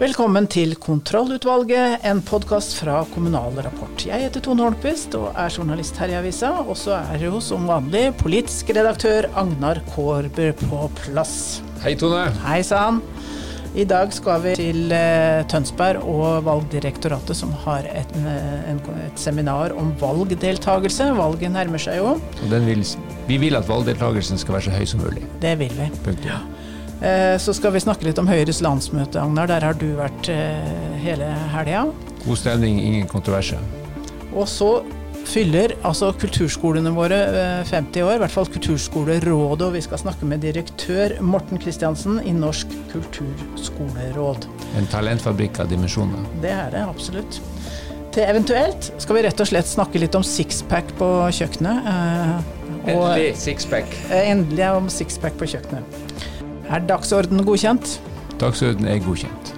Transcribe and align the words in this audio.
Velkommen 0.00 0.46
til 0.48 0.70
Kontrollutvalget, 0.80 2.06
en 2.08 2.22
podkast 2.24 2.72
fra 2.78 3.02
Kommunal 3.12 3.58
Rapport. 3.60 4.00
Jeg 4.08 4.22
heter 4.22 4.40
Tone 4.40 4.64
Holmquist 4.64 5.12
og 5.18 5.34
er 5.36 5.52
journalist 5.52 5.98
her 6.00 6.08
i 6.08 6.14
avisa. 6.16 6.54
Og 6.62 6.78
så 6.80 6.94
er 7.02 7.20
jo 7.20 7.36
som 7.44 7.66
vanlig 7.68 8.06
politisk 8.16 8.70
redaktør 8.72 9.28
Agnar 9.36 9.82
Kårbø 9.90 10.46
på 10.62 10.86
plass. 11.02 11.34
Hei, 11.82 11.92
Tone. 12.00 12.22
Hei 12.46 12.62
sann. 12.64 13.02
I 13.76 13.84
dag 13.84 14.08
skal 14.16 14.40
vi 14.46 14.54
til 14.56 14.94
eh, 14.96 15.42
Tønsberg 15.52 16.00
og 16.08 16.46
Valgdirektoratet, 16.48 17.36
som 17.36 17.52
har 17.66 17.84
et, 17.92 18.16
eh, 18.22 18.70
en, 18.72 18.80
et 19.04 19.20
seminar 19.20 19.76
om 19.76 19.92
valgdeltagelse. 20.00 21.10
Valget 21.20 21.52
nærmer 21.58 21.84
seg 21.84 22.00
jo. 22.00 22.16
Vil, 22.48 22.86
vi 23.28 23.38
vil 23.44 23.60
at 23.60 23.68
valgdeltagelsen 23.68 24.40
skal 24.40 24.56
være 24.56 24.70
så 24.70 24.80
høy 24.80 24.88
som 24.94 25.04
mulig. 25.04 25.28
Det 25.44 25.58
vil 25.60 25.76
vi. 25.76 25.92
Punktum. 26.08 26.32
Ja. 26.32 26.40
Eh, 27.00 27.38
så 27.38 27.54
skal 27.56 27.72
vi 27.72 27.80
snakke 27.80 28.04
litt 28.04 28.18
om 28.20 28.28
Høyres 28.28 28.60
landsmøte, 28.60 29.22
Agnar. 29.22 29.48
Der 29.48 29.64
har 29.64 29.76
du 29.80 29.88
vært 29.96 30.28
eh, 30.28 30.96
hele 31.00 31.28
helga. 31.54 31.86
God 32.26 32.40
stemning, 32.40 32.80
ingen 32.84 33.06
kontroverser. 33.08 33.60
Og 34.34 34.44
så 34.48 34.82
fyller 35.30 35.72
altså 35.86 36.10
kulturskolene 36.20 36.92
våre 36.92 37.18
50 37.68 37.96
eh, 37.96 38.04
år, 38.04 38.18
i 38.18 38.22
hvert 38.24 38.34
fall 38.34 38.50
Kulturskolerådet. 38.52 39.70
Og 39.70 39.78
vi 39.78 39.82
skal 39.86 40.02
snakke 40.02 40.28
med 40.28 40.44
direktør 40.44 41.16
Morten 41.24 41.60
Kristiansen 41.62 42.20
i 42.20 42.34
Norsk 42.36 42.74
kulturskoleråd. 42.92 44.50
En 44.76 44.90
talentfabrikk 44.92 45.62
av 45.64 45.72
dimensjoner. 45.72 46.28
Det 46.44 46.52
er 46.52 46.68
det 46.76 46.84
absolutt. 46.84 47.40
Til 48.10 48.26
eventuelt 48.26 48.90
skal 49.00 49.16
vi 49.16 49.24
rett 49.24 49.40
og 49.40 49.48
slett 49.48 49.68
snakke 49.70 50.00
litt 50.02 50.16
om 50.18 50.24
sixpack 50.26 50.92
på 50.98 51.08
kjøkkenet. 51.32 51.90
endelig 52.84 53.36
sixpack. 53.40 53.88
Endelig 54.10 54.70
om 54.74 54.92
sixpack 54.92 55.38
på 55.40 55.48
kjøkkenet. 55.54 56.00
Er 56.70 56.84
dagsorden 56.86 57.40
godkjent? 57.42 57.96
Dagsorden 58.38 58.86
er 58.86 59.00
godkjent. 59.02 59.48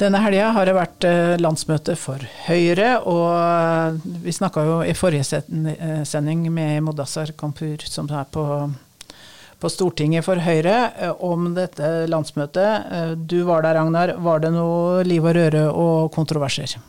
Denne 0.00 0.22
helga 0.24 0.54
har 0.56 0.68
det 0.68 0.74
vært 0.76 1.06
eh, 1.08 1.34
landsmøte 1.40 1.98
for 2.00 2.24
Høyre, 2.46 2.88
og 3.04 3.28
eh, 3.28 4.00
vi 4.24 4.32
snakka 4.32 4.64
jo 4.64 4.80
i 4.88 4.96
forrige 4.96 5.42
eh, 5.42 6.00
sending 6.08 6.48
med 6.48 6.80
Modassar 6.88 7.34
Kampur, 7.36 7.84
som 7.84 8.08
er 8.08 8.24
på, 8.32 8.48
på, 9.60 9.72
Stortinget 9.76 10.24
for 10.24 10.40
Høyre, 10.40 11.12
om 11.28 11.52
dette 11.56 12.06
landsmøtet. 12.08 13.16
Du 13.28 13.42
var 13.44 13.68
der, 13.68 13.82
Ragnar. 13.82 14.16
Var 14.16 14.44
det 14.48 14.56
noe 14.56 15.04
liv 15.04 15.28
og 15.28 15.36
røre 15.36 15.68
og 15.72 16.12
kontroverser? 16.16 16.80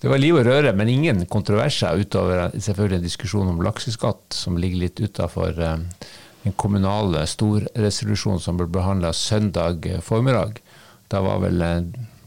Det 0.00 0.08
var 0.08 0.20
liv 0.20 0.38
og 0.38 0.46
røre, 0.48 0.72
men 0.72 0.88
ingen 0.88 1.26
kontroverser 1.28 2.00
utover 2.00 2.54
selvfølgelig 2.56 3.00
en 3.00 3.04
diskusjon 3.04 3.50
om 3.52 3.60
lakseskatt, 3.64 4.32
som 4.32 4.56
ligger 4.56 4.86
litt 4.86 5.00
utafor 5.00 5.52
den 5.58 5.84
eh, 6.46 6.54
kommunale 6.56 7.26
storresolusjonen 7.28 8.40
som 8.40 8.56
ble 8.56 8.70
behandla 8.72 9.12
søndag 9.12 9.84
formiddag. 10.06 10.62
Da 11.12 11.20
var 11.26 11.42
vel 11.44 11.60
eh, 11.66 11.82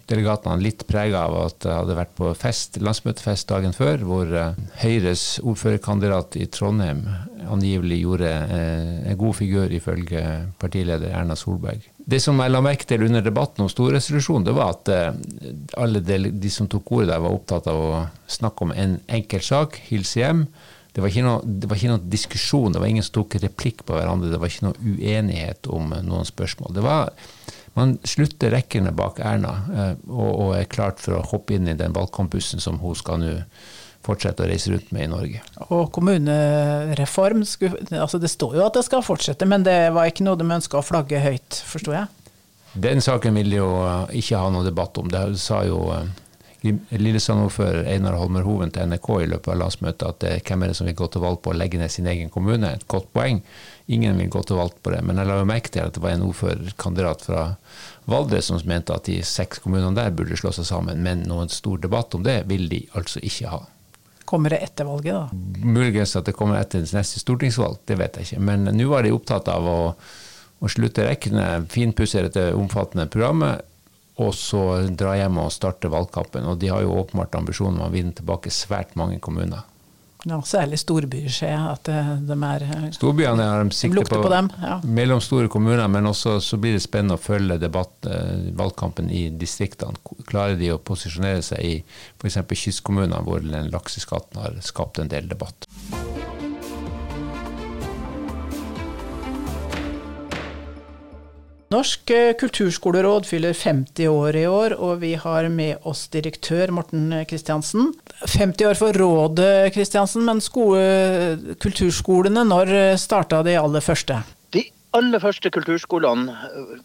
delegatene 0.09 0.63
litt 0.63 0.85
prega 0.89 1.25
av 1.27 1.37
at 1.45 1.67
jeg 1.67 1.79
hadde 1.79 1.97
vært 1.97 2.15
på 2.17 2.31
fest, 2.37 2.79
landsmøtefest 2.83 3.49
dagen 3.51 3.75
før, 3.75 4.03
hvor 4.07 4.33
eh, 4.35 4.59
Høyres 4.83 5.39
ordførerkandidat 5.43 6.37
i 6.39 6.49
Trondheim 6.51 7.05
angivelig 7.43 7.97
gjorde 8.03 8.29
en 8.31 9.17
god 9.19 9.35
figur, 9.35 9.71
ifølge 9.75 10.21
partileder 10.61 11.11
Erna 11.11 11.35
Solberg. 11.35 11.89
Det 12.03 12.19
som 12.19 12.39
jeg 12.41 12.51
la 12.51 12.59
merke 12.63 12.87
til 12.87 13.05
under 13.05 13.23
debatten 13.23 13.63
om 13.63 13.71
storresolusjon, 13.71 14.43
det 14.43 14.55
var 14.55 14.73
at 14.75 14.91
eh, 14.91 15.15
alle 15.79 16.01
de, 16.03 16.51
som 16.51 16.67
tok 16.71 16.91
ordet 16.97 17.13
der, 17.13 17.23
var 17.23 17.35
opptatt 17.35 17.69
av 17.71 17.79
å 17.79 17.91
snakke 18.27 18.65
om 18.65 18.73
en 18.75 18.97
enkel 19.07 19.43
sak, 19.43 19.79
hilse 19.88 20.19
hjem. 20.19 20.47
Det 20.93 21.01
var, 21.01 21.15
noe, 21.25 21.39
det 21.44 21.69
var, 21.69 21.79
ikke 21.79 21.94
noe, 21.94 22.09
diskusjon, 22.11 22.75
det 22.75 22.81
var 22.83 22.91
ingen 22.91 23.05
som 23.05 23.16
tok 23.22 23.39
replikk 23.41 23.85
på 23.88 23.95
hverandre. 23.95 24.29
Det 24.33 24.41
var 24.41 24.51
ikke 24.51 24.67
noe 24.67 24.91
uenighet 24.94 25.72
om 25.73 25.95
noen 26.05 26.28
spørsmål. 26.28 26.75
Det 26.75 26.83
var, 26.85 27.09
man 27.78 27.95
slutter 28.06 28.53
rekkene 28.53 28.94
bak 28.95 29.22
Erna 29.23 29.53
eh, 29.73 29.94
og, 30.09 30.53
er 30.57 30.69
klart 30.69 31.01
for 31.01 31.17
å 31.17 31.23
hoppe 31.34 31.57
inn 31.57 31.69
i 31.72 31.78
den 31.78 31.95
valgkampbussen 31.95 32.61
som 32.63 32.79
hun 32.84 32.97
skal 32.97 33.22
nå 33.23 33.38
fortsette 34.03 34.44
å 34.44 34.50
reise 34.50 34.73
rundt 34.73 34.89
med 34.91 35.06
i 35.06 35.11
Norge. 35.11 35.41
Og 35.72 35.88
kommunereform, 35.95 37.45
altså 37.95 38.19
det 38.19 38.34
står 38.34 38.57
jo 38.59 38.66
at 38.66 38.75
det 38.75 38.84
skal 38.84 39.06
fortsette, 39.06 39.47
men 39.47 39.63
det 39.63 39.78
var 39.95 40.09
ikke 40.09 40.25
noe 40.28 40.35
de 40.39 40.44
ønska 40.44 40.81
å 40.81 40.84
flagge 40.84 41.22
høyt, 41.23 41.61
forsto 41.69 41.95
jeg? 41.95 42.11
Den 42.73 43.03
saken 43.06 43.38
vil 43.38 43.56
jo 43.56 43.69
eh, 43.85 44.19
ikke 44.19 44.41
ha 44.41 44.51
noe 44.51 44.66
debatt 44.66 44.97
om. 45.00 45.09
Det 45.13 45.23
sa 45.40 45.61
jo 45.67 45.85
eh, 45.94 46.09
Lillesand-ordfører 46.63 47.90
Einar 47.91 48.17
Holmer 48.17 48.45
Hoven 48.47 48.72
til 48.73 48.88
NRK 48.88 49.09
i 49.22 49.29
løpet 49.34 49.51
av 49.53 49.59
landsmøtet 49.61 50.05
at 50.07 50.22
det, 50.23 50.34
hvem 50.47 50.63
er 50.63 50.72
det 50.72 50.78
som 50.79 50.88
vil 50.88 50.97
gå 50.97 51.09
til 51.11 51.23
valg 51.23 51.41
på 51.44 51.51
å 51.53 51.57
legge 51.57 51.79
ned 51.79 51.91
sin 51.91 52.07
egen 52.09 52.31
kommune? 52.34 52.72
Et 52.73 52.88
godt 52.90 53.11
poeng. 53.16 53.44
Ingen 53.91 54.17
vil 54.17 54.29
gå 54.31 54.44
til 54.47 54.57
valg 54.59 54.77
på 54.83 54.94
det. 54.94 55.01
Men 55.03 55.19
jeg 55.19 55.27
la 55.27 55.41
jo 55.41 55.47
merke 55.49 55.71
til 55.73 55.83
at 55.83 55.95
det 55.95 56.03
var 56.03 56.16
en 56.16 56.23
ordførerkandidat 56.29 57.25
fra 57.27 57.44
Valdres 58.07 58.47
som 58.47 58.59
mente 58.67 58.95
at 58.95 59.07
de 59.07 59.17
seks 59.27 59.59
kommunene 59.63 59.95
der 59.97 60.16
burde 60.16 60.38
slå 60.39 60.53
seg 60.55 60.67
sammen. 60.69 61.03
Men 61.03 61.25
noen 61.27 61.51
stor 61.51 61.81
debatt 61.83 62.16
om 62.16 62.23
det 62.23 62.43
vil 62.51 62.69
de 62.72 62.85
altså 62.95 63.19
ikke 63.23 63.51
ha. 63.51 63.63
Kommer 64.29 64.53
det 64.55 64.61
etter 64.63 64.88
valget, 64.88 65.13
da? 65.13 65.66
Muligens 65.67 66.16
at 66.16 66.29
det 66.29 66.35
kommer 66.38 66.61
etter 66.61 66.85
neste 66.95 67.19
stortingsvalg, 67.19 67.81
det 67.89 67.99
vet 67.99 68.16
jeg 68.17 68.29
ikke. 68.29 68.45
Men 68.47 68.69
nå 68.72 68.88
var 68.89 69.03
de 69.03 69.11
opptatt 69.13 69.51
av 69.51 69.67
å, 69.67 69.77
å 70.63 70.72
slutte 70.72 71.03
rekkene, 71.09 71.66
finpusse 71.72 72.23
dette 72.23 72.47
omfattende 72.55 73.09
programmet, 73.11 73.67
og 74.23 74.31
så 74.38 74.63
dra 74.95 75.17
hjem 75.17 75.41
og 75.43 75.51
starte 75.51 75.91
valgkampen. 75.91 76.47
Og 76.47 76.59
de 76.61 76.72
har 76.72 76.85
jo 76.85 76.95
åpenbart 77.01 77.35
ambisjonen 77.35 77.81
om 77.81 77.89
å 77.89 77.93
vinne 77.93 78.16
tilbake 78.16 78.53
svært 78.53 78.95
mange 78.99 79.19
kommuner. 79.23 79.67
Ja, 80.23 80.38
særlig 80.47 80.78
storbyer, 80.79 81.28
ser 81.28 81.51
jeg. 81.51 81.63
At 81.73 81.89
eh, 81.91 82.11
de 82.23 82.35
er 82.47 82.63
eh, 82.63 82.84
Storbyene 82.95 83.44
har 83.44 83.66
de 83.67 83.75
sikte 83.75 84.06
på, 84.07 84.22
på 84.23 84.31
dem, 84.31 84.47
ja. 84.61 84.78
mellomstore 84.88 85.50
kommuner, 85.51 85.84
men 85.91 86.07
også 86.07 86.38
så 86.44 86.59
blir 86.61 86.78
det 86.78 86.84
spennende 86.85 87.17
å 87.17 87.22
følge 87.22 87.59
debatt, 87.59 87.97
eh, 88.07 88.47
valgkampen 88.56 89.11
i 89.11 89.25
distriktene. 89.35 90.00
Klarer 90.29 90.56
de 90.59 90.72
å 90.72 90.79
posisjonere 90.79 91.44
seg 91.44 91.67
i 91.67 91.75
f.eks. 92.22 92.39
kystkommunene, 92.56 93.19
hvor 93.28 93.44
den 93.44 93.67
lakseskatten 93.73 94.39
har 94.45 94.56
skapt 94.63 95.03
en 95.03 95.11
del 95.11 95.28
debatt. 95.28 95.67
Norsk 101.73 102.11
kulturskoleråd 102.38 103.25
fyller 103.25 103.55
50 103.57 104.07
år 104.07 104.35
i 104.38 104.45
år, 104.45 104.75
og 104.78 105.00
vi 105.01 105.16
har 105.17 105.50
med 105.50 105.84
oss 105.90 106.05
direktør 106.13 106.72
Morten 106.78 107.09
Kristiansen. 107.28 107.91
50 108.22 108.68
år 108.69 108.78
for 108.79 108.97
rådet, 108.97 109.74
Kristiansen, 109.75 110.24
men 110.25 110.41
skole, 110.41 111.56
kulturskolene, 111.62 112.46
når 112.47 112.96
starta 113.01 113.41
de 113.46 113.57
aller 113.59 113.84
første? 113.84 114.22
De 114.53 114.63
aller 114.96 115.19
første 115.24 115.50
kulturskolene, 115.53 116.35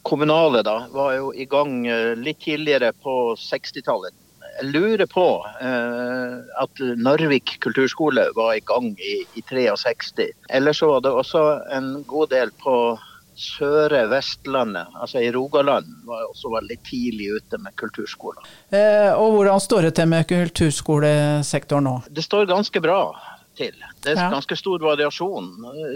kommunale 0.06 0.64
da, 0.66 0.80
var 0.94 1.12
jo 1.18 1.32
i 1.36 1.46
gang 1.50 1.84
eh, 1.86 2.14
litt 2.16 2.40
tidligere 2.44 2.94
på 3.04 3.36
60-tallet. 3.38 4.16
Jeg 4.58 4.72
lurer 4.72 5.06
på 5.06 5.26
eh, 5.62 6.38
at 6.62 6.80
Narvik 6.98 7.58
kulturskole 7.62 8.24
var 8.34 8.56
i 8.56 8.64
gang 8.66 8.90
i, 8.98 9.20
i 9.38 9.44
63. 9.44 10.32
Ellers 10.50 10.80
så 10.80 10.88
var 10.90 11.04
det 11.04 11.12
også 11.14 11.44
en 11.76 11.92
god 12.08 12.32
del 12.34 12.50
på 12.58 12.74
Søre 13.38 14.00
Vestlandet, 14.10 14.90
altså 14.98 15.20
i 15.22 15.30
Rogaland, 15.30 15.86
var 16.08 16.24
også 16.26 16.50
veldig 16.56 16.76
tidlig 16.82 17.28
ute 17.38 17.60
med 17.62 17.76
kulturskoler. 17.78 18.46
Eh, 18.74 19.12
og 19.14 19.36
hvordan 19.36 19.62
står 19.62 19.86
det 19.86 19.92
til 20.00 20.08
med 20.10 20.26
kulturskolesektoren 20.26 21.86
nå? 21.86 21.92
Det 22.10 22.24
står 22.26 22.48
ganske 22.50 22.82
bra 22.82 23.02
til. 23.58 23.78
Det 24.02 24.16
er 24.16 24.18
ja. 24.18 24.26
ganske 24.32 24.58
stor 24.58 24.82
variasjon, 24.82 25.52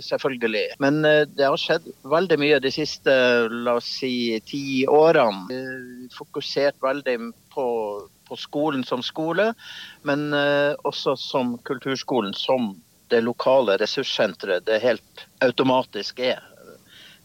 selvfølgelig. 0.07 0.77
Men 0.83 1.03
eh, 1.09 1.25
det 1.27 1.49
har 1.49 1.59
skjedd 1.59 1.91
veldig 2.15 2.39
mye 2.45 2.63
de 2.63 2.73
siste 2.75 3.17
la 3.51 3.75
oss 3.81 3.91
si, 3.99 4.39
ti 4.47 4.85
årene. 4.87 5.59
Fokusert 6.15 6.79
veldig 6.83 7.17
på, 7.51 7.67
på 8.29 8.39
skolen 8.39 8.87
som 8.87 9.03
skole, 9.03 9.51
men 10.07 10.29
eh, 10.31 10.79
også 10.87 11.19
som 11.19 11.57
kulturskolen 11.67 12.39
som 12.39 12.77
det 13.13 13.21
lokale 13.27 13.77
ressurssenteret 13.83 14.65
det 14.65 14.79
helt 14.87 15.27
automatisk 15.45 16.23
er 16.23 16.41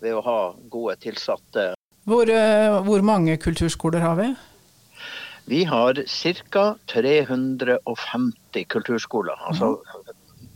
ved 0.04 0.18
å 0.18 0.22
ha 0.26 0.40
gode 0.72 0.98
tilsatte. 1.04 1.72
Hvor, 2.08 2.30
eh, 2.30 2.78
hvor 2.88 3.04
mange 3.04 3.38
kulturskoler 3.38 4.04
har 4.04 4.16
vi? 4.20 4.28
Vi 5.48 5.64
har 5.64 5.94
ca. 6.52 6.76
350 6.88 8.66
kulturskoler. 8.68 9.36
Altså, 9.48 9.78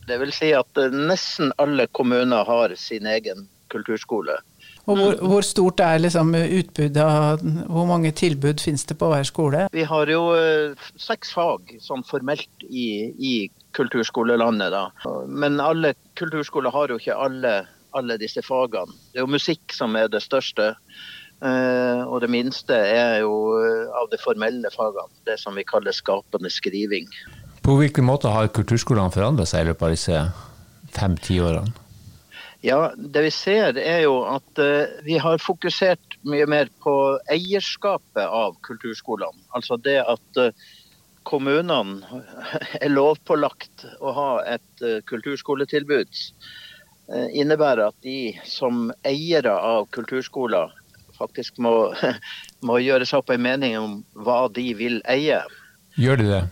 det 0.07 0.19
vil 0.19 0.31
si 0.35 0.51
at 0.55 0.77
eh, 0.77 0.91
nesten 0.91 1.51
alle 1.57 1.87
kommuner 1.87 2.47
har 2.47 2.75
sin 2.75 3.07
egen 3.07 3.47
kulturskole. 3.71 4.37
Og 4.89 4.97
hvor, 4.97 5.17
hvor 5.29 5.45
stort 5.45 5.79
er 5.79 6.01
liksom 6.01 6.33
utbudet? 6.35 7.43
Hvor 7.69 7.85
mange 7.85 8.11
tilbud 8.11 8.59
finnes 8.59 8.83
det 8.89 8.97
på 8.97 9.11
hver 9.11 9.23
skole? 9.27 9.67
Vi 9.71 9.83
har 9.87 10.09
jo 10.09 10.23
uh, 10.33 10.87
seks 10.99 11.35
fag 11.37 11.75
sånn 11.83 12.03
formelt 12.07 12.65
i, 12.65 12.87
i 13.13 13.35
kulturskolelandet. 13.77 14.73
Da. 14.73 15.13
Men 15.27 15.61
alle 15.61 15.93
kulturskoler 16.19 16.73
har 16.73 16.91
jo 16.91 16.97
ikke 16.99 17.19
alle 17.27 17.53
alle 17.97 18.17
disse 18.21 18.43
fagene. 18.45 18.93
Det 19.11 19.21
er 19.21 19.25
jo 19.25 19.35
musikk 19.35 19.73
som 19.75 19.95
er 19.99 20.11
det 20.11 20.23
største. 20.23 20.73
Uh, 21.41 22.05
og 22.05 22.19
det 22.21 22.29
minste 22.29 22.75
er 22.75 23.23
jo 23.23 23.33
uh, 23.57 23.89
av 23.97 24.11
de 24.11 24.19
formelle 24.21 24.69
fagene, 24.75 25.09
det 25.25 25.39
som 25.41 25.55
vi 25.57 25.65
kaller 25.65 25.95
skapende 25.95 26.51
skriving. 26.53 27.07
På 27.65 27.79
hvilken 27.79 28.05
måte 28.05 28.29
har 28.29 28.51
kulturskolene 28.53 29.13
forandret 29.13 29.49
seg 29.49 29.65
i 29.65 29.71
løpet 29.71 29.87
av 29.87 29.95
disse 29.95 30.19
fem-ti 30.93 31.39
årene? 31.41 31.73
Ja, 32.61 32.91
Det 32.93 33.23
vi 33.25 33.33
ser 33.33 33.79
er 33.81 34.03
jo 34.03 34.19
at 34.29 34.61
uh, 34.61 34.85
vi 35.01 35.17
har 35.17 35.41
fokusert 35.41 36.19
mye 36.29 36.45
mer 36.45 36.69
på 36.85 36.93
eierskapet 37.33 38.21
av 38.21 38.59
kulturskolene. 38.67 39.41
Altså 39.57 39.81
det 39.81 39.97
at 40.05 40.43
kommunene 41.25 42.21
er 42.83 42.93
lovpålagt 42.93 43.87
å 43.97 44.13
ha 44.13 44.31
et 44.45 44.85
kulturskoletilbud. 45.09 46.21
Innebærer 47.09 47.89
at 47.89 47.97
de 48.05 48.33
som 48.47 48.89
eiere 49.07 49.51
av 49.51 49.87
kulturskoler 49.95 50.71
faktisk 51.17 51.59
må, 51.61 51.91
må 52.67 52.79
gjøre 52.81 53.07
seg 53.07 53.21
opp 53.21 53.31
en 53.33 53.45
mening 53.45 53.77
om 53.79 53.95
hva 54.25 54.45
de 54.53 54.67
vil 54.77 54.99
eie. 55.11 55.41
Gjør 55.99 56.21
de 56.21 56.27
det? 56.29 56.43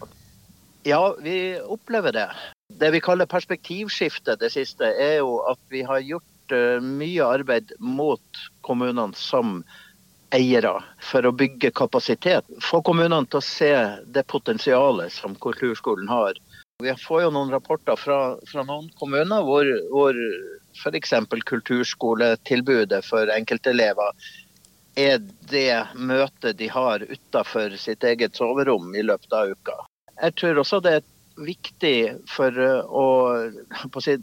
Ja, 0.88 1.02
vi 1.20 1.60
opplever 1.60 2.16
det. 2.16 2.28
Det 2.80 2.92
vi 2.96 3.02
kaller 3.04 3.30
perspektivskiftet 3.30 4.40
det 4.40 4.52
siste, 4.54 4.88
er 4.88 5.20
jo 5.20 5.40
at 5.50 5.60
vi 5.74 5.84
har 5.86 6.02
gjort 6.06 6.56
uh, 6.56 6.80
mye 6.84 7.26
arbeid 7.26 7.74
mot 7.80 8.44
kommunene 8.66 9.18
som 9.18 9.62
eiere 10.36 10.76
for 11.04 11.26
å 11.26 11.34
bygge 11.36 11.72
kapasitet. 11.76 12.48
Få 12.64 12.84
kommunene 12.86 13.26
til 13.28 13.42
å 13.42 13.46
se 13.46 13.74
det 14.14 14.28
potensialet 14.30 15.14
som 15.14 15.36
kulturskolen 15.42 16.10
har. 16.12 16.38
Vi 16.84 16.94
får 16.96 17.22
jo 17.26 17.32
noen 17.36 17.50
rapporter 17.52 17.98
fra, 18.00 18.18
fra 18.48 18.64
noen 18.64 18.86
kommuner 18.96 19.44
hvor, 19.44 19.68
hvor 19.92 20.16
f.eks. 20.80 21.12
kulturskoletilbudet 21.52 23.02
for 23.04 23.32
enkeltelever 23.34 24.30
er 25.00 25.20
det 25.52 25.74
møtet 26.00 26.56
de 26.62 26.70
har 26.72 27.04
utafor 27.04 27.76
sitt 27.80 28.04
eget 28.08 28.40
soverom 28.40 28.96
i 28.96 29.04
løpet 29.04 29.36
av 29.36 29.52
uka. 29.52 29.76
Jeg 30.24 30.38
tror 30.40 30.64
også 30.64 30.80
det 30.86 30.96
er 31.02 31.10
viktig 31.44 31.94
for 32.32 32.56
eh, 32.64 32.88
å, 32.88 34.00
si, 34.00 34.16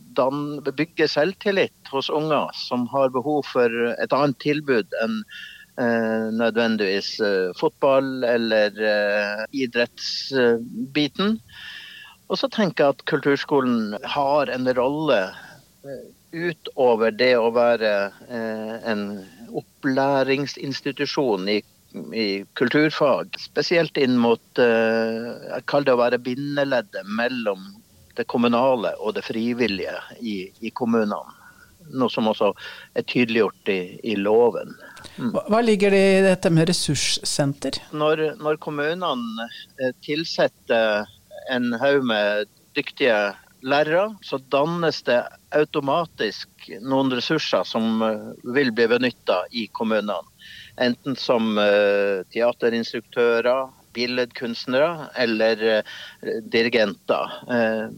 bygge 0.80 1.12
selvtillit 1.12 1.92
hos 1.92 2.08
unger 2.08 2.56
som 2.56 2.88
har 2.92 3.12
behov 3.12 3.44
for 3.52 3.68
et 4.00 4.16
annet 4.16 4.40
tilbud 4.40 4.96
enn 5.04 5.20
eh, 5.20 6.28
nødvendigvis 6.40 7.18
eh, 7.20 7.52
fotball 7.60 8.24
eller 8.24 8.80
eh, 8.80 9.48
idrettsbiten. 9.64 11.36
Og 12.26 12.40
så 12.40 12.50
tenker 12.50 12.84
jeg 12.84 12.96
at 12.96 13.06
kulturskolen 13.10 13.96
har 14.16 14.50
en 14.50 14.68
rolle 14.76 15.20
eh, 15.86 16.04
utover 16.34 17.14
det 17.14 17.32
å 17.38 17.52
være 17.54 17.94
eh, 18.26 18.76
en 18.92 19.08
opplæringsinstitusjon 19.56 21.48
i 21.54 21.60
i 22.12 22.44
kulturfag, 22.58 23.36
spesielt 23.40 23.96
inn 23.96 24.18
mot 24.20 24.60
eh, 24.60 25.28
jeg 25.54 25.64
kaller 25.70 25.86
det 25.86 25.94
å 25.94 26.00
være 26.02 26.18
bindeleddet 26.20 27.08
mellom 27.08 27.62
det 28.18 28.26
kommunale 28.28 28.94
og 29.00 29.14
det 29.16 29.24
frivillige 29.24 29.96
i, 30.20 30.50
i 30.60 30.72
kommunene. 30.76 31.32
Noe 31.96 32.10
som 32.10 32.26
også 32.26 32.50
er 32.98 33.04
tydeliggjort 33.06 33.70
i, 33.70 33.78
i 34.10 34.16
loven. 34.18 34.74
Mm. 35.16 35.30
Hva 35.36 35.60
ligger 35.62 35.94
det 35.94 36.04
i 36.16 36.24
dette 36.24 36.50
med 36.50 36.66
ressurssenter? 36.68 37.78
Når, 37.94 38.24
når 38.42 38.58
kommunene 38.60 39.46
tilsetter 40.04 41.06
en 41.52 41.72
haug 41.80 42.04
med 42.06 42.48
dyktige 42.76 43.34
lærere, 43.66 44.10
så 44.22 44.38
dannes 44.52 45.00
det 45.06 45.20
automatisk 45.56 46.68
noen 46.82 47.12
ressurser 47.14 47.66
som 47.66 48.02
eh, 48.04 48.28
vil 48.54 48.72
bli 48.74 48.88
benytta 48.90 49.42
i 49.50 49.66
kommunene. 49.72 50.22
Enten 50.76 51.14
som 51.16 51.54
uh, 51.56 52.20
teaterinstruktører, 52.34 53.70
billedkunstnere 53.96 55.06
eller 55.16 55.62
uh, 55.64 55.94
dirigenter. 56.52 57.32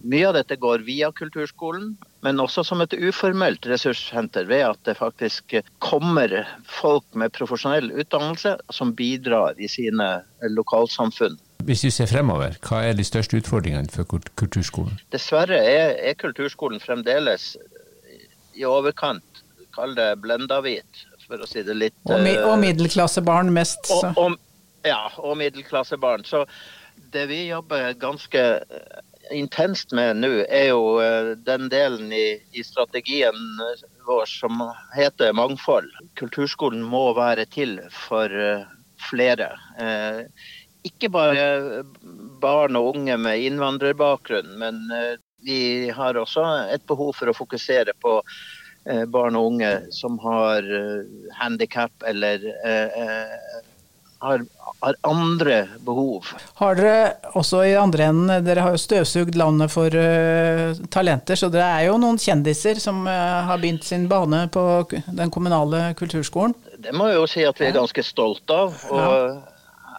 Mye 0.07 0.29
av 0.29 0.37
dette 0.37 0.55
går 0.63 0.85
via 0.87 1.09
kulturskolen, 1.11 1.97
men 2.23 2.39
også 2.39 2.63
som 2.69 2.85
et 2.85 2.95
uformelt 2.95 3.67
ressurssenter 3.67 4.47
ved 4.47 4.63
at 4.69 4.81
det 4.87 4.95
faktisk 5.01 5.57
kommer 5.83 6.37
folk 6.71 7.03
med 7.19 7.35
profesjonell 7.35 7.91
utdannelse 7.91 8.55
som 8.71 8.95
bidrar 8.95 9.59
i 9.59 9.67
sine 9.67 10.09
lokalsamfunn. 10.55 11.35
Hvis 11.67 11.83
vi 11.85 11.91
ser 11.91 12.07
fremover, 12.07 12.55
hva 12.65 12.85
er 12.87 12.95
de 12.97 13.05
største 13.05 13.41
utfordringene 13.41 13.91
for 13.93 14.07
kulturskolen? 14.39 15.01
Dessverre 15.13 15.59
er, 15.59 15.97
er 16.11 16.17
kulturskolen 16.19 16.81
fremdeles 16.81 17.57
i 18.59 18.65
overkant, 18.67 19.43
kall 19.75 19.95
det 19.99 20.13
blenda 20.23 20.61
hvit 20.65 21.07
for 21.29 21.45
å 21.45 21.49
si 21.49 21.63
det 21.67 21.77
litt 21.77 21.97
Og, 22.09 22.23
mi 22.25 22.35
og 22.39 22.55
eh, 22.55 22.63
middelklassebarn 22.65 23.53
mest. 23.55 23.91
Og, 23.95 24.07
og, 24.17 24.39
ja, 24.87 25.03
og 25.21 25.37
middelklassebarn. 25.43 26.25
Så 26.29 26.45
det 27.13 27.29
vi 27.31 27.45
jobber 27.51 27.93
ganske 28.01 28.45
eh, 28.65 29.03
intenst 29.37 29.93
med 29.97 30.23
nå, 30.23 30.33
er 30.47 30.71
jo 30.71 30.97
eh, 31.05 31.35
den 31.47 31.69
delen 31.73 32.13
i, 32.15 32.27
i, 32.57 32.65
strategien 32.65 33.61
vår 34.09 34.25
som 34.31 34.63
heter 34.97 35.37
mangfold. 35.37 35.91
Kulturskolen 36.21 36.83
må 36.83 37.11
være 37.19 37.45
til 37.53 37.79
for 38.07 38.33
flere. 39.11 39.53
Ikke 40.87 41.11
bare 41.11 41.83
barn 42.43 42.79
og 42.79 42.93
unge 42.95 43.17
med 43.19 43.43
innvandrerbakgrunn, 43.49 44.53
men 44.61 44.79
vi 45.43 45.91
har 45.95 46.19
også 46.21 46.45
et 46.75 46.85
behov 46.87 47.11
for 47.19 47.31
å 47.31 47.37
fokusere 47.37 47.97
på 47.99 48.21
Eh, 48.89 49.05
barn 49.05 49.37
og 49.37 49.51
unge 49.53 49.71
som 49.93 50.17
har 50.23 50.65
eh, 50.65 51.01
handikap 51.37 51.93
eller 52.09 52.45
eh, 52.65 53.35
har, 54.19 54.45
har, 54.81 54.95
andre 55.05 55.59
behov. 55.85 56.31
Har 56.57 56.79
dere 56.79 57.35
også 57.37 57.61
i 57.69 57.75
andre 57.77 58.07
enden, 58.09 58.47
dere 58.47 58.65
har 58.65 58.73
jo 58.75 58.81
støvsugd 58.81 59.37
landet 59.39 59.71
for 59.71 59.95
uh, 59.95 60.73
talenter, 60.91 61.39
så 61.39 61.47
dere 61.55 61.69
er 61.77 61.85
jo 61.87 62.01
noen 62.03 62.19
kjendiser 62.19 62.81
som 62.83 63.05
uh, 63.07 63.45
har 63.47 63.61
begynt 63.63 63.87
sin 63.87 64.09
bane 64.11 64.41
på 64.51 64.65
den 64.91 65.31
kommunale 65.31 65.93
kulturskolen? 66.01 66.57
Det 66.83 66.97
må 66.99 67.13
jeg 67.13 67.21
jo 67.21 67.29
si 67.31 67.47
at 67.47 67.63
vi 67.63 67.69
er 67.69 67.77
ganske 67.79 68.03
stolte 68.03 68.59
av. 68.65 68.83
og 68.91 68.99
ja. 68.99 69.48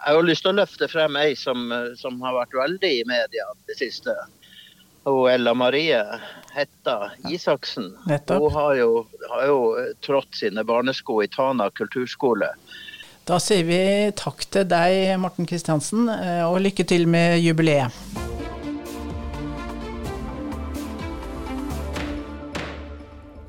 Jeg 0.06 0.16
har 0.16 0.24
lyst 0.24 0.46
til 0.46 0.54
å 0.54 0.60
løfte 0.62 0.88
frem 0.88 1.18
ei 1.20 1.34
som, 1.36 1.70
som 2.00 2.22
har 2.24 2.38
vært 2.38 2.56
veldig 2.56 2.92
i 3.02 3.08
media 3.08 3.48
det 3.68 3.76
siste 3.80 4.16
og 5.10 5.26
Ella 5.32 5.54
Marie 5.54 6.00
Hetta 6.54 7.12
Isaksen. 7.30 7.94
Nettopp. 8.08 8.42
Hun 8.42 8.54
har 8.54 8.76
jo, 8.80 8.90
har 9.32 9.46
jo 9.48 9.60
trådt 10.06 10.38
sine 10.38 10.64
barnesko 10.68 11.22
i 11.24 11.30
Tana 11.32 11.70
kulturskole. 11.76 12.52
Da 13.30 13.38
sier 13.44 13.66
vi 13.68 13.82
takk 14.18 14.46
til 14.50 14.66
deg, 14.70 15.14
Morten 15.22 15.48
Kristiansen, 15.50 16.10
eh, 16.10 16.44
og 16.48 16.62
lykke 16.64 16.86
til 16.90 17.06
med 17.08 17.38
jubileet. 17.44 17.94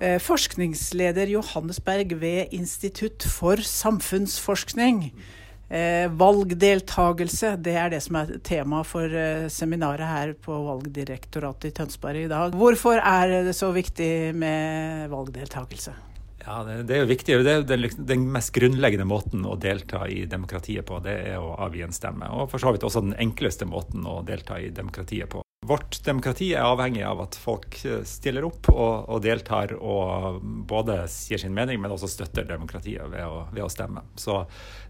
Eh, 0.01 0.17
forskningsleder 0.21 1.33
Johannes 1.33 1.81
Berg 1.85 2.15
ved 2.21 2.53
Institutt 2.57 3.25
for 3.25 3.61
samfunnsforskning 3.65 5.11
Eh, 5.11 5.40
valgdeltagelse, 5.71 7.53
det 7.63 7.77
er 7.79 7.93
det 7.93 8.01
som 8.03 8.17
er 8.19 8.33
tema 8.47 8.83
for 8.83 9.07
eh, 9.07 9.47
seminaret 9.53 10.09
her 10.09 10.33
på 10.35 10.57
Valgdirektoratet 10.67 11.71
i 11.71 11.75
Tønsberg 11.77 12.25
i 12.25 12.31
dag. 12.31 12.57
Hvorfor 12.59 12.99
er 12.99 13.37
det 13.47 13.55
så 13.55 13.71
viktig 13.75 14.35
med 14.35 15.07
valgdeltagelse? 15.13 15.95
Ja, 16.41 16.63
det, 16.65 16.83
det 16.89 16.97
er 16.97 17.05
jo 17.05 17.11
viktig. 17.11 17.39
Det 17.45 17.53
er 17.53 17.67
den, 17.69 17.87
den, 18.09 18.27
mest 18.35 18.55
grunnleggende 18.57 19.07
måten 19.07 19.45
å 19.47 19.55
delta 19.61 20.07
i 20.09 20.25
demokratiet 20.31 20.89
på, 20.89 20.99
det 21.05 21.17
er 21.35 21.39
å 21.39 21.55
avgi 21.67 21.85
en 21.87 21.95
stemme. 21.95 22.33
Og 22.35 22.51
for 22.51 22.63
så 22.63 22.73
vidt 22.75 22.87
også 22.87 23.05
den 23.05 23.15
enkleste 23.21 23.69
måten 23.69 24.07
å 24.09 24.21
delta 24.27 24.59
i 24.59 24.73
demokratiet 24.75 25.31
på. 25.31 25.45
Vårt 25.67 25.99
demokrati 26.05 26.47
er 26.57 26.65
avhengig 26.65 27.03
av 27.05 27.19
at 27.21 27.37
folk 27.37 27.75
eh, 27.85 28.01
stiller 28.09 28.47
opp 28.49 28.71
og, 28.73 29.11
og 29.13 29.19
deltar 29.21 29.75
og 29.77 30.39
både 30.41 31.03
sier 31.13 31.43
sin 31.43 31.53
mening, 31.53 31.83
men 31.83 31.93
også 31.93 32.09
støtter 32.09 32.47
demokratiet 32.49 33.05
ved 33.13 33.27
å, 33.29 33.43
ved 33.53 33.67
å 33.67 33.73
stemme. 33.73 34.07
Så 34.17 34.41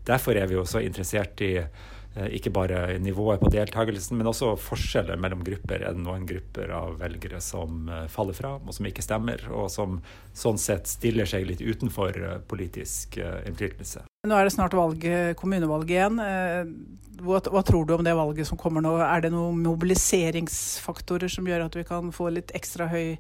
Derfor 0.07 0.39
er 0.39 0.47
vi 0.47 0.55
jo 0.55 0.63
så 0.71 0.79
interessert 0.87 1.43
i 1.43 1.57
eh, 1.59 2.29
ikke 2.39 2.53
bare 2.55 3.01
nivået 3.03 3.43
på 3.43 3.51
deltakelsen, 3.51 4.15
men 4.21 4.31
også 4.31 4.53
forskjeller 4.63 5.19
mellom 5.19 5.43
grupper. 5.47 5.83
Er 5.83 5.99
det 5.99 6.05
noen 6.07 6.29
grupper 6.31 6.71
av 6.79 6.95
velgere 7.03 7.43
som 7.43 7.91
eh, 7.91 8.07
faller 8.07 8.39
fra, 8.39 8.55
og 8.63 8.79
som 8.79 8.87
ikke 8.87 9.05
stemmer, 9.05 9.43
og 9.51 9.67
som 9.75 9.99
sånn 10.39 10.63
sett 10.63 10.87
stiller 10.87 11.27
seg 11.27 11.51
litt 11.51 11.67
utenfor 11.67 12.23
politisk 12.47 13.19
innflytelse? 13.19 14.07
Nå 14.29 14.37
er 14.37 14.45
det 14.45 14.53
snart 14.53 14.75
valg, 14.77 15.05
kommunevalg 15.41 15.89
igjen. 15.89 16.19
Hva, 17.25 17.39
hva, 17.41 17.63
tror 17.65 17.87
du 17.89 17.95
om 17.95 18.03
det 18.05 18.13
valget 18.13 18.49
som 18.51 18.59
kommer 18.61 18.85
nå? 18.85 18.99
Er 19.01 19.23
det 19.25 19.31
noen 19.33 19.63
mobiliseringsfaktorer 19.65 21.33
som 21.33 21.49
gjør 21.49 21.65
at 21.65 21.79
vi 21.79 21.85
kan 21.89 22.11
få 22.13 22.29
litt 22.35 22.53
ekstra 22.57 22.91
høy, 22.93 23.17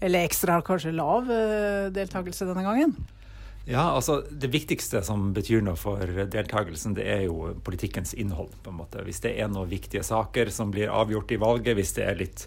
eller 0.00 0.24
ekstra 0.24 0.56
kanskje 0.64 0.94
lav 0.96 1.28
deltakelse 1.92 2.48
denne 2.48 2.64
gangen? 2.64 2.94
Ja, 3.68 3.90
altså 3.92 4.22
Det 4.30 4.48
viktigste 4.48 5.02
som 5.04 5.34
betyr 5.36 5.60
noe 5.60 5.76
for 5.76 6.00
deltakelsen, 6.00 6.96
det 6.96 7.04
er 7.04 7.26
jo 7.26 7.52
politikkens 7.64 8.14
innhold. 8.16 8.56
på 8.64 8.72
en 8.72 8.80
måte. 8.80 9.04
Hvis 9.04 9.20
det 9.20 9.34
er 9.36 9.52
noen 9.52 9.68
viktige 9.68 10.02
saker 10.02 10.48
som 10.48 10.72
blir 10.72 10.88
avgjort 10.88 11.36
i 11.36 11.40
valget, 11.44 11.76
hvis 11.76 11.92
det 12.00 12.08
er 12.08 12.16
litt 12.22 12.46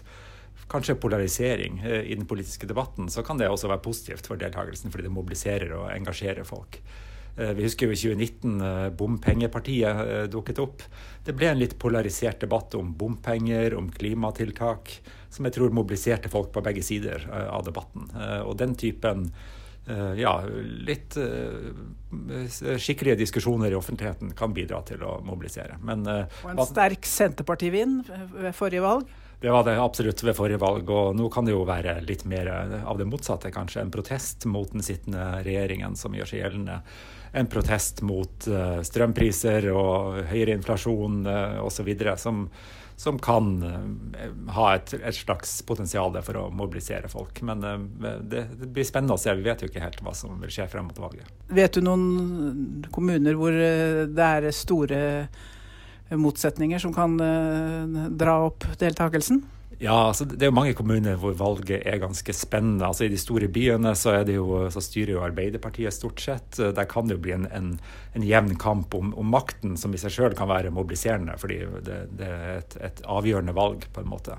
kanskje 0.66 0.98
polarisering 0.98 1.78
eh, 1.86 2.02
i 2.10 2.18
den 2.18 2.26
politiske 2.26 2.66
debatten, 2.66 3.06
så 3.06 3.22
kan 3.22 3.38
det 3.38 3.46
også 3.46 3.70
være 3.70 3.86
positivt 3.86 4.26
for 4.26 4.42
deltakelsen, 4.42 4.90
fordi 4.90 5.06
det 5.06 5.14
mobiliserer 5.14 5.78
og 5.78 5.90
engasjerer 5.94 6.42
folk. 6.42 6.82
Vi 7.32 7.64
husker 7.64 7.88
jo 7.88 7.94
i 7.94 7.96
2019 7.96 8.96
bompengepartiet 8.98 10.28
dukket 10.32 10.58
opp. 10.60 10.82
Det 11.24 11.32
ble 11.32 11.48
en 11.48 11.62
litt 11.62 11.78
polarisert 11.80 12.42
debatt 12.44 12.76
om 12.76 12.90
bompenger, 12.98 13.72
om 13.78 13.88
klimatiltak, 13.88 14.92
som 15.32 15.48
jeg 15.48 15.56
tror 15.56 15.72
mobiliserte 15.72 16.28
folk 16.28 16.52
på 16.52 16.64
begge 16.66 16.84
sider 16.84 17.24
av 17.32 17.64
debatten. 17.64 18.10
Og 18.44 18.58
den 18.60 18.76
typen 18.76 19.30
Eh, 19.32 19.61
ja, 20.16 20.36
litt 20.86 21.16
uh, 21.18 21.72
skikkelige 22.78 23.16
diskusjoner 23.24 23.72
i 23.72 23.78
offentligheten 23.78 24.30
kan 24.38 24.54
bidra 24.54 24.82
til 24.86 25.02
å 25.02 25.16
mobilisere. 25.26 25.78
Men, 25.82 26.04
uh, 26.06 26.42
og 26.44 26.52
en 26.54 26.62
sterk 26.68 27.08
Senterparti-vind 27.08 28.12
ved 28.36 28.54
forrige 28.54 28.84
valg? 28.84 29.10
Det 29.42 29.50
var 29.50 29.66
det 29.66 29.74
absolutt 29.82 30.22
ved 30.22 30.36
forrige 30.38 30.60
valg, 30.62 30.90
og 30.94 31.16
nå 31.18 31.26
kan 31.34 31.48
det 31.48 31.56
jo 31.56 31.64
være 31.66 31.96
litt 32.06 32.22
mer 32.30 32.46
av 32.78 33.00
det 33.00 33.08
motsatte, 33.10 33.50
kanskje. 33.50 33.82
En 33.82 33.90
protest 33.90 34.46
mot 34.46 34.70
den 34.70 34.86
sittende 34.86 35.40
regjeringen 35.42 35.98
som 35.98 36.14
gjør 36.14 36.30
seg 36.30 36.44
gjeldende. 36.44 36.76
En 37.34 37.50
protest 37.50 38.04
mot 38.06 38.46
strømpriser 38.86 39.66
og 39.74 40.20
høyere 40.30 40.54
inflasjon 40.60 41.26
osv. 41.64 41.90
som 42.22 42.44
som 43.02 43.18
kan 43.18 43.62
eh, 43.62 44.30
ha 44.54 44.66
et, 44.76 44.92
et, 44.94 45.16
slags 45.16 45.56
potensial 45.66 46.14
for 46.22 46.38
å 46.38 46.44
mobilisere 46.54 47.08
folk. 47.10 47.40
Men 47.42 47.64
eh, 47.66 47.80
det, 48.22 48.44
det, 48.60 48.68
blir 48.70 48.86
spennende 48.86 49.16
å 49.16 49.20
se. 49.20 49.34
Vi 49.34 49.42
vet 49.42 49.64
jo 49.64 49.70
ikke 49.70 49.82
helt 49.82 49.98
hva 50.06 50.14
som 50.14 50.36
vil 50.38 50.52
skje 50.54 50.68
frem 50.70 50.86
mot 50.86 51.00
valget. 51.02 51.26
Vet 51.50 51.74
du 51.74 51.82
noen 51.82 52.84
kommuner 52.94 53.34
hvor 53.40 53.56
eh, 53.58 54.04
det 54.06 54.28
er 54.28 54.54
store 54.54 55.00
motsetninger 56.12 56.78
som 56.78 56.92
kan 56.92 57.16
dra 58.20 58.34
opp 58.44 58.66
deltakelsen? 58.76 59.38
Ja, 59.82 59.96
altså 60.12 60.24
det 60.30 60.44
er 60.44 60.52
jo 60.52 60.54
mange 60.54 60.76
kommuner 60.78 61.16
hvor 61.18 61.34
valget 61.34 61.82
er 61.88 61.98
ganske 61.98 62.34
spennende. 62.36 62.86
Altså 62.86 63.08
I 63.08 63.10
de 63.10 63.18
store 63.18 63.48
byene 63.50 63.96
så, 63.98 64.14
jo, 64.30 64.60
så 64.70 64.82
styrer 64.84 65.16
jo 65.16 65.24
Arbeiderpartiet 65.26 65.96
stort 65.96 66.22
sett. 66.22 66.60
Der 66.60 66.86
kan 66.90 67.10
det 67.10 67.16
jo 67.16 67.22
bli 67.24 67.34
en, 67.34 67.48
en, 67.50 67.72
en 68.14 68.26
jevn 68.26 68.54
kamp 68.62 68.94
om, 68.94 69.10
om, 69.18 69.32
makten, 69.34 69.74
som 69.80 69.94
i 69.94 69.98
seg 69.98 70.14
sjøl 70.14 70.36
kan 70.38 70.50
være 70.52 70.70
mobiliserende. 70.70 71.34
Fordi 71.40 71.58
det, 71.82 71.98
det 72.20 72.30
er 72.30 72.60
et, 72.60 72.78
et, 72.90 73.02
avgjørende 73.10 73.56
valg, 73.58 73.88
på 73.90 74.04
en 74.04 74.12
måte. 74.12 74.38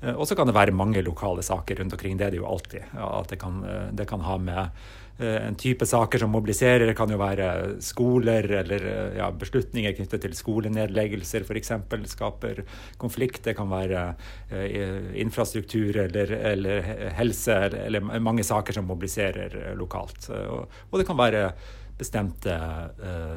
Eh, 0.00 0.14
og 0.14 0.28
så 0.30 0.38
kan 0.38 0.46
det 0.46 0.54
være 0.54 0.76
mange 0.78 1.02
lokale 1.02 1.42
saker 1.42 1.82
rundt 1.82 1.98
omkring. 1.98 2.20
Det 2.20 2.28
er 2.28 2.36
det 2.36 2.44
jo 2.44 2.50
alltid. 2.52 2.86
Ja, 2.94 3.16
at 3.18 3.34
det 3.34 3.42
kan, 3.42 3.64
det 3.98 4.06
kan 4.10 4.22
ha 4.22 4.38
med 4.38 4.68
Eh, 4.68 5.03
en 5.22 5.54
type 5.54 5.86
saker 5.86 6.18
som 6.18 6.32
mobiliserer, 6.34 6.90
kan 6.98 7.10
jo 7.10 7.18
være 7.20 7.48
skoler 7.84 8.48
eller 8.62 8.86
eh, 8.90 9.18
ja, 9.20 9.28
beslutninger 9.30 9.94
knyttet 9.94 10.24
til 10.24 10.34
skolenedleggelser 10.34 11.46
f.eks. 11.46 11.70
skaper 12.10 12.64
konflikt. 12.98 13.44
Det 13.46 13.54
kan 13.54 13.70
være 13.70 14.02
eh, 14.50 15.14
infrastruktur 15.22 16.00
eller, 16.06 16.34
eller 16.54 16.90
helse 17.20 17.60
eller, 17.70 18.02
mange 18.18 18.44
saker 18.44 18.74
som 18.74 18.90
mobiliserer 18.90 19.74
lokalt. 19.78 20.30
Og, 20.34 20.98
det 20.98 21.06
kan 21.06 21.18
være 21.18 21.46
bestemte 21.94 22.54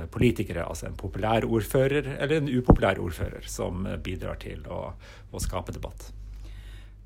politikere, 0.10 0.66
altså 0.66 0.88
en 0.88 0.98
populær 0.98 1.46
ordfører 1.46 2.16
eller 2.18 2.40
en 2.40 2.50
upopulær 2.58 2.98
ordfører, 2.98 3.46
som 3.46 3.86
bidrar 4.02 4.42
til 4.42 4.66
å, 4.66 4.88
å 5.30 5.44
skape 5.44 5.76
debatt. 5.78 6.10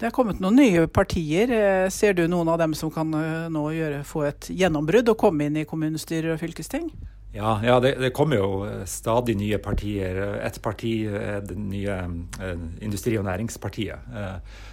Det 0.02 0.08
er 0.10 0.14
kommet 0.16 0.40
noen 0.42 0.56
nye 0.58 0.88
partier. 0.90 1.52
Eh, 1.54 1.88
ser 1.94 2.16
du 2.18 2.24
noen 2.26 2.50
av 2.50 2.58
dem 2.58 2.72
som 2.74 2.90
kan 2.90 3.12
eh, 3.14 3.50
nå 3.54 3.68
gjøre, 3.76 4.00
få 4.02 4.24
et 4.32 4.48
gjennombrudd 4.50 5.12
og 5.14 5.20
komme 5.22 5.46
inn 5.46 5.60
i 5.62 5.66
kommunestyrer 5.70 6.34
og 6.34 6.40
fylkesting? 6.42 6.88
Ja, 7.32 7.56
ja 7.64 7.80
det, 7.84 7.94
det, 8.02 8.12
kommer 8.16 8.42
jo 8.42 8.50
eh, 8.68 8.84
stadig 8.90 9.38
nye 9.40 9.60
partier. 9.64 10.20
Et 10.42 10.62
parti 10.64 10.94
er 11.08 11.42
det 11.48 11.58
nye 11.58 11.98
Industri- 12.84 13.18
og 13.20 13.28
Næringspartiet. 13.30 14.12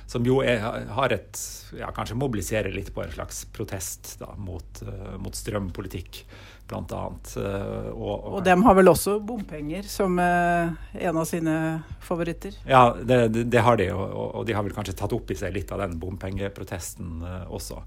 Som 0.09 0.27
jo 0.27 0.41
er, 0.41 0.63
har 0.97 1.13
et 1.13 1.41
ja, 1.79 1.91
Kanskje 1.95 2.17
mobiliserer 2.19 2.73
litt 2.75 2.95
på 2.95 3.05
en 3.05 3.13
slags 3.13 3.45
protest 3.53 4.17
da, 4.23 4.33
mot, 4.41 4.83
mot 5.21 5.37
strømpolitikk 5.37 6.23
bl.a. 6.69 7.03
Eh, 7.37 7.89
og, 7.93 8.13
og, 8.13 8.35
og 8.39 8.45
dem 8.47 8.63
har 8.67 8.77
vel 8.79 8.93
også 8.93 9.19
bompenger 9.25 9.87
som 9.89 10.19
eh, 10.23 10.77
en 11.09 11.21
av 11.21 11.27
sine 11.29 11.57
favoritter? 12.05 12.57
Ja, 12.69 12.93
det, 13.01 13.49
det 13.49 13.65
har 13.65 13.81
de, 13.81 13.91
og, 13.95 14.29
og, 14.29 14.47
de 14.49 14.57
har 14.57 14.67
vel 14.67 14.77
kanskje 14.77 14.97
tatt 14.99 15.15
opp 15.17 15.33
i 15.33 15.39
seg 15.39 15.55
litt 15.57 15.73
av 15.75 15.83
den 15.85 15.99
bompengeprotesten 16.01 17.25
eh, 17.25 17.45
også. 17.49 17.83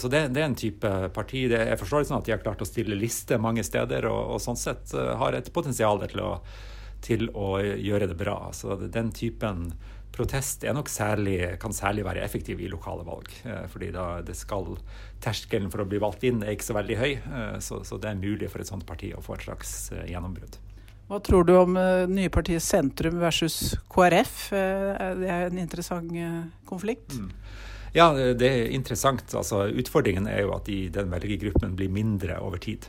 Så 0.00 0.08
det, 0.12 0.26
det, 0.34 0.42
er 0.42 0.46
en 0.46 0.56
type 0.58 0.90
parti. 1.16 1.46
Det, 1.50 1.58
jeg 1.70 1.80
forstår 1.80 2.02
det 2.02 2.10
sånn 2.10 2.20
at 2.20 2.28
de 2.28 2.34
har 2.34 2.42
klart 2.42 2.62
å 2.62 2.68
stille 2.68 2.98
liste 2.98 3.38
mange 3.42 3.64
steder, 3.66 4.06
og, 4.10 4.36
sånn 4.42 4.58
sett 4.60 4.94
har 4.94 5.36
et 5.36 5.50
potensial 5.54 6.02
til 6.06 6.22
å, 6.22 6.30
til 7.04 7.28
å 7.34 7.58
gjøre 7.60 8.08
det 8.10 8.18
bra. 8.18 8.38
Så 8.56 8.78
den 8.84 9.12
typen 9.16 9.68
protest 10.14 10.64
særlig, 10.86 11.58
kan 11.60 11.72
særlig 11.74 12.04
være 12.06 12.22
effektiv 12.24 12.60
i 12.60 12.68
lokale 12.70 13.04
valg. 13.06 13.30
Eh, 13.44 13.66
fordi 13.70 13.90
da 13.94 14.20
det 14.22 14.36
skal, 14.38 14.76
terskelen 15.24 15.70
for 15.72 15.82
å 15.82 15.88
bli 15.88 15.98
valgt 16.02 16.24
inn 16.24 16.42
er 16.42 16.54
ikke 16.54 16.70
så 16.70 16.78
veldig 16.78 16.98
høy. 17.00 17.12
Eh, 17.18 17.58
så, 17.64 17.82
så 17.84 17.98
det 17.98 18.12
er 18.12 18.20
mulig 18.20 18.50
for 18.52 18.62
et 18.62 18.70
sånt 18.70 18.86
parti 18.86 19.12
å 19.14 19.22
få 19.24 19.36
et 19.36 19.48
slags 19.48 19.74
eh, 19.92 20.06
gjennombrudd. 20.12 20.60
Hva 21.04 21.18
tror 21.20 21.44
du 21.44 21.52
om 21.58 21.74
nye 22.08 22.30
partiet 22.32 22.64
Sentrum 22.64 23.18
versus 23.20 23.74
KrF? 23.92 24.36
Det 24.48 25.26
er 25.28 25.50
en 25.50 25.58
interessant 25.60 26.08
konflikt? 26.64 27.12
Mm. 27.12 27.26
Ja, 27.94 28.08
det 28.12 28.48
er 28.48 28.72
interessant. 28.74 29.28
Altså, 29.38 29.68
utfordringen 29.70 30.26
er 30.26 30.42
jo 30.42 30.54
at 30.56 30.66
de, 30.66 30.88
den 30.90 31.12
velgergruppen 31.12 31.76
blir 31.78 31.92
mindre 31.94 32.40
over 32.42 32.58
tid. 32.58 32.88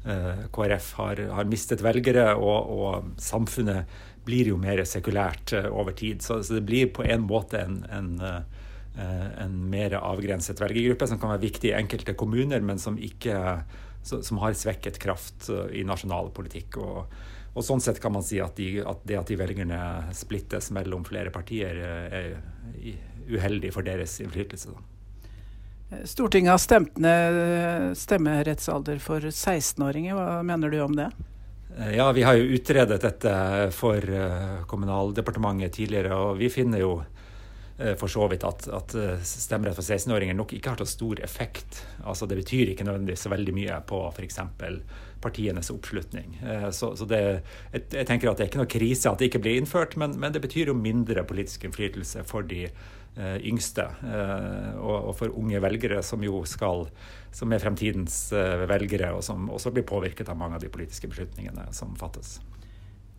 KrF 0.00 0.94
har, 0.96 1.20
har 1.36 1.44
mistet 1.44 1.82
velgere, 1.84 2.30
og, 2.40 2.70
og 2.72 3.10
samfunnet 3.20 3.90
blir 4.24 4.52
jo 4.52 4.58
mer 4.60 4.82
sekulært 4.88 5.54
uh, 5.56 5.68
over 5.72 5.92
tid. 5.96 6.22
Så, 6.24 6.40
så, 6.42 6.56
det 6.58 6.66
blir 6.68 6.92
på 6.94 7.04
en 7.04 7.26
måte 7.28 7.60
en, 7.60 7.82
en, 7.92 8.10
uh, 8.20 9.28
en 9.44 9.58
mer 9.72 9.96
avgrenset 10.00 10.60
velgergruppe 10.60 11.08
som 11.10 11.20
kan 11.20 11.34
være 11.34 11.44
viktig 11.46 11.72
i 11.72 11.76
enkelte 11.78 12.16
kommuner, 12.18 12.64
men 12.64 12.80
som, 12.80 12.98
ikke, 13.00 13.36
som 14.02 14.40
har 14.42 14.56
svekket 14.58 15.00
kraft 15.02 15.50
i 15.72 15.84
nasjonal 15.86 16.32
politikk. 16.36 16.80
Og, 16.80 17.14
og, 17.52 17.62
sånn 17.66 17.82
sett 17.84 18.00
kan 18.02 18.14
man 18.16 18.26
si 18.26 18.40
at, 18.42 18.56
de, 18.56 18.82
at, 18.84 19.04
det 19.08 19.20
at 19.20 19.30
de 19.30 19.38
velgerne 19.40 19.80
splittes 20.16 20.72
mellom 20.76 21.06
flere 21.08 21.32
partier, 21.34 21.84
er 22.08 22.34
uheldig 23.28 23.74
for 23.74 23.86
deres 23.86 24.16
innflytelse. 24.22 24.72
Stortinget 26.04 26.54
har 26.54 26.58
stemt 26.62 26.98
ned 27.02 27.96
stemmerettsalder 27.98 29.00
for 29.02 29.26
16-åringer. 29.26 30.14
Hva 30.14 30.42
mener 30.46 30.70
du 30.70 30.78
om 30.84 30.94
det? 30.94 31.10
Eh, 31.78 31.96
ja, 31.96 32.12
vi 32.12 32.22
har 32.22 32.34
jo 32.34 32.44
utredet 32.54 33.00
dette 33.02 33.32
for 33.74 33.98
eh, 33.98 34.60
Kommunaldepartementet 34.70 35.72
tidligere, 35.72 36.14
og 36.14 36.38
vi 36.38 36.50
finner 36.50 36.82
jo 36.82 36.92
eh, 37.78 37.94
for 37.98 38.10
så 38.10 38.26
vidt 38.30 38.46
at, 38.46 38.68
at 38.70 38.94
stemmerett 39.26 39.78
for 39.78 39.86
16-åringer 39.86 40.38
nok 40.38 40.54
ikke 40.56 40.74
har 40.74 40.82
så 40.82 40.88
stor 40.94 41.22
effekt. 41.26 41.82
Altså 42.04 42.26
Det 42.26 42.38
betyr 42.38 42.70
ikke 42.70 42.86
nødvendigvis 42.86 43.26
så 43.26 43.34
veldig 43.34 43.56
mye 43.56 43.80
på 43.86 44.02
f.eks. 44.12 44.40
partienes 45.20 45.70
oppslutning. 45.70 46.38
Så, 46.72 46.94
så 46.96 47.04
det, 47.04 47.42
jeg, 47.74 48.06
tenker 48.06 48.30
at 48.30 48.38
det 48.38 48.46
er 48.46 48.52
ikke 48.52 48.62
noe 48.62 48.70
krise 48.78 49.10
at 49.10 49.18
det 49.18 49.28
ikke 49.28 49.42
blir 49.42 49.58
innført, 49.60 49.98
men, 50.00 50.14
men 50.18 50.32
det 50.32 50.40
betyr 50.46 50.72
jo 50.72 50.78
mindre 50.78 51.26
politisk 51.28 51.66
innflytelse 51.68 52.24
for 52.30 52.46
de 52.46 52.68
Eh, 52.70 52.99
yngste 53.18 53.84
eh, 54.06 54.76
og 54.78 55.10
for 55.18 55.34
unge 55.36 55.60
velgere, 55.62 56.02
som 56.06 56.22
jo 56.24 56.44
skal 56.48 56.86
som 57.34 57.52
er 57.52 57.62
fremtidens 57.62 58.30
eh, 58.32 58.64
velgere, 58.70 59.12
og 59.14 59.24
som 59.26 59.48
også 59.50 59.72
blir 59.74 59.86
påvirket 59.86 60.30
av 60.30 60.38
mange 60.38 60.58
av 60.58 60.62
de 60.62 60.70
politiske 60.72 61.10
beslutningene 61.10 61.68
som 61.76 61.92
fattes. 61.98 62.38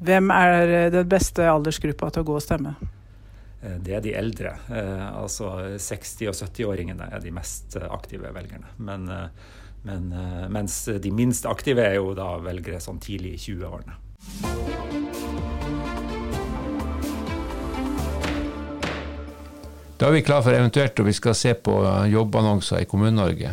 Hvem 0.02 0.32
er 0.34 0.90
den 0.96 1.10
beste 1.12 1.46
aldersgruppa 1.46 2.10
til 2.10 2.24
å 2.24 2.30
gå 2.32 2.40
og 2.40 2.44
stemme? 2.44 2.74
Det 3.62 3.94
er 3.94 4.02
de 4.02 4.16
eldre. 4.18 4.56
Altså 5.14 5.52
60- 5.78 6.32
og 6.32 6.34
70-åringene 6.34 7.12
er 7.14 7.22
de 7.22 7.36
mest 7.36 7.78
aktive 7.78 8.32
velgerne. 8.34 8.74
Men, 8.82 9.06
men, 9.86 10.10
mens 10.50 10.80
de 10.90 11.14
minst 11.14 11.46
aktive 11.46 11.86
er 11.86 12.00
jo 12.00 12.16
da 12.18 12.32
velgere 12.42 12.82
sånn 12.82 12.98
tidlig 13.06 13.36
i 13.38 13.44
20-årene. 13.46 15.11
Da 20.02 20.08
er 20.10 20.16
vi 20.16 20.24
klar 20.26 20.42
for 20.42 20.58
eventuelt 20.58 20.98
og 20.98 21.06
vi 21.06 21.14
skal 21.14 21.36
se 21.38 21.52
på 21.54 21.76
jobbannonser 22.10 22.82
i 22.82 22.88
Kommune-Norge. 22.90 23.52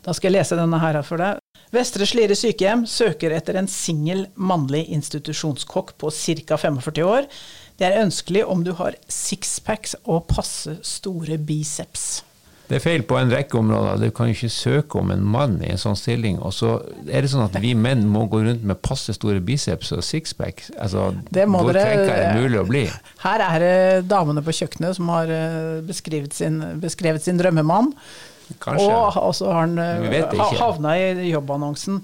Da 0.00 0.14
skal 0.16 0.30
jeg 0.30 0.38
lese 0.38 0.56
denne 0.56 0.78
her 0.80 0.96
for 1.04 1.20
deg. 1.20 1.42
Vestre 1.76 2.06
Slidre 2.08 2.38
sykehjem 2.40 2.86
søker 2.88 3.34
etter 3.36 3.58
en 3.60 3.68
singel 3.68 4.24
mannlig 4.40 4.86
institusjonskokk 4.96 5.92
på 6.00 6.08
ca. 6.08 6.56
45 6.56 7.04
år. 7.04 7.28
Det 7.76 7.84
er 7.84 8.00
ønskelig 8.00 8.46
om 8.48 8.64
du 8.64 8.72
har 8.80 8.96
sixpacks 9.12 9.92
og 10.06 10.24
passe 10.32 10.78
store 10.88 11.36
biceps. 11.36 12.22
Det 12.72 12.78
er 12.78 12.84
feil 12.86 13.02
på 13.04 13.18
en 13.20 13.28
rekke 13.28 13.58
områder. 13.58 13.98
Du 14.00 14.14
kan 14.16 14.30
jo 14.30 14.32
ikke 14.32 14.48
søke 14.48 14.96
om 15.02 15.10
en 15.12 15.20
mann 15.34 15.58
i 15.60 15.68
en 15.74 15.80
sånn 15.80 15.98
stilling. 15.98 16.38
Og 16.40 16.54
så 16.56 16.78
er 17.04 17.20
det 17.20 17.28
sånn 17.28 17.44
at 17.44 17.58
vi 17.60 17.74
menn 17.76 18.06
må 18.08 18.22
gå 18.32 18.40
rundt 18.46 18.64
med 18.64 18.80
passe 18.80 19.12
store 19.12 19.42
biceps 19.44 19.92
og 19.92 20.00
sixpack. 20.06 20.64
Altså, 20.80 21.10
det 21.28 21.44
må 21.52 21.60
hvor 21.66 21.76
dere, 21.76 22.06
er 22.06 22.30
er 22.30 22.40
mulig 22.40 22.62
å 22.62 22.64
bli. 22.64 22.86
Her 23.26 23.44
er 23.44 23.60
det 23.60 23.76
damene 24.08 24.40
på 24.46 24.56
kjøkkenet 24.56 24.96
som 24.96 25.12
har 25.12 25.28
eh, 25.28 25.82
beskrevet 25.84 26.32
sin, 26.32 26.62
beskrevet 26.80 27.28
sin 27.28 27.36
drømmemann. 27.42 27.92
Kanskje. 28.64 28.88
Og 29.20 29.36
så 29.36 29.52
har 29.52 29.66
han 29.66 29.76
eh, 29.76 30.56
havna 30.56 30.96
i 30.96 31.28
jobbannonsen. 31.28 32.00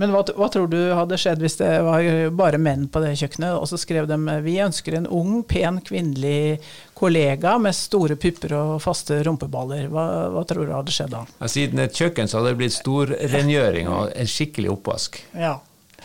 Men 0.00 0.10
hva, 0.10 0.24
hva, 0.34 0.48
tror 0.50 0.66
du 0.70 0.78
hadde 0.96 1.18
skjedd 1.20 1.42
hvis 1.44 1.58
det 1.60 1.68
var 1.86 2.06
bare 2.34 2.58
menn 2.58 2.88
på 2.90 3.02
det 3.02 3.12
kjøkkenet, 3.20 3.54
og 3.54 3.68
så 3.70 3.78
skrev 3.78 4.08
de 4.10 4.18
vi 4.42 4.56
ønsker 4.64 4.96
en 4.98 5.06
ung, 5.06 5.36
pen 5.46 5.78
kvinnelig 5.86 6.58
kollega 6.98 7.54
med 7.62 7.76
store 7.78 8.16
pupper 8.18 8.56
og 8.58 8.72
faste 8.82 9.20
rumpeballer. 9.26 9.86
Hva, 9.92 10.06
hva 10.34 10.42
tror 10.50 10.66
du 10.66 10.74
hadde 10.74 10.94
skjedd 10.94 11.14
da? 11.14 11.22
Ja, 11.38 11.50
siden 11.50 11.84
et 11.84 11.94
kjøkken 11.94 12.30
så 12.30 12.40
hadde 12.40 12.54
det 12.54 12.62
blitt 12.64 12.74
stor 12.74 13.14
rengjøring 13.34 13.92
og 13.92 14.10
en 14.18 14.34
skikkelig 14.34 14.74
oppvask. 14.74 15.20
Ja. 15.38 15.60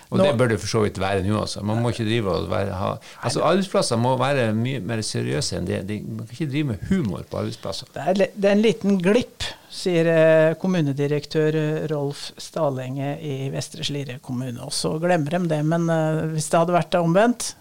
Og 0.10 0.18
nå, 0.18 0.26
det 0.26 0.38
bør 0.42 0.50
det 0.50 0.58
for 0.62 0.72
så 0.72 0.82
vidt 0.86 0.98
være 1.02 1.22
nå 1.26 1.36
også. 1.44 1.62
Man 1.66 1.84
må 1.84 1.92
ikke 1.94 2.06
drive 2.08 2.34
og 2.34 2.50
være, 2.50 2.74
ha, 2.78 2.94
altså 3.26 3.44
Arbeidsplasser 3.46 4.00
må 4.02 4.16
være 4.18 4.48
mye 4.58 4.82
mer 4.82 5.04
seriøse 5.06 5.60
enn 5.60 5.70
det. 5.70 5.84
De, 5.90 6.00
man 6.02 6.26
kan 6.26 6.38
ikke 6.38 6.50
drive 6.50 6.72
med 6.72 6.88
humor 6.90 7.26
på 7.30 7.42
arbeidsplasser. 7.44 7.92
Det 7.94 8.06
er, 8.06 8.22
det 8.34 8.50
er 8.50 8.58
en 8.58 8.64
liten 8.66 8.98
glipp, 9.06 9.46
sier 9.70 10.10
eh, 10.10 10.56
kommunedirektør 10.60 11.56
eh, 11.56 11.88
Rolf 11.92 12.30
Stalenge 12.42 13.16
i 13.22 13.50
Vestre 13.54 13.86
Slidre 13.86 14.20
kommune. 14.24 14.60
Og 14.66 14.74
så 14.76 14.96
glemmer 15.02 15.38
de 15.38 15.50
det. 15.52 15.62
Men 15.66 15.88
uh, 15.90 16.26
hvis 16.34 16.50
det 16.50 16.62
hadde 16.62 16.76
vært 16.76 16.98
omvendt, 17.00 17.54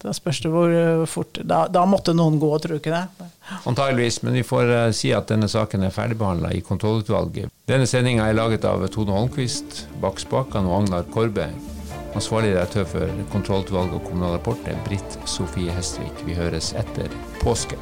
da 0.00 0.14
spørs 0.16 0.40
det 0.40 0.50
hvor 0.52 0.70
fort 1.12 1.42
da, 1.44 1.66
da, 1.68 1.82
måtte 1.84 2.14
noen 2.16 2.38
gå, 2.40 2.48
tror 2.56 2.78
du 2.78 2.80
ikke 2.80 2.94
det? 2.94 3.26
Antageligvis, 3.68 4.22
men 4.24 4.38
vi 4.38 4.44
får 4.46 4.72
si 4.96 5.10
at 5.12 5.28
denne 5.28 5.50
saken 5.50 5.84
er 5.84 5.92
ferdigbehandla 5.92 6.54
i 6.56 6.62
kontrollutvalget. 6.64 7.52
Denne 7.68 7.88
sendinga 7.90 8.30
er 8.30 8.38
laget 8.38 8.64
av 8.64 8.86
Tone 8.94 9.12
Holmquist, 9.12 9.84
bak 10.00 10.22
spakene 10.24 10.72
og 10.72 10.78
Agnar 10.86 11.04
Korbe. 11.12 11.50
Ansvarlig 12.16 12.56
redaktør 12.56 12.88
for 12.96 13.24
kontrollutvalget 13.36 14.00
og 14.00 14.08
Kommunal 14.08 14.38
Rapport 14.38 14.72
er 14.72 14.80
Britt 14.88 15.20
Sofie 15.28 15.76
Hestvik. 15.76 16.24
Vi 16.24 16.40
høres 16.40 16.72
etter 16.80 17.12
påske. 17.44 17.76